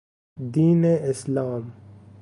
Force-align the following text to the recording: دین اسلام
دین 0.53 0.83
اسلام 0.85 1.73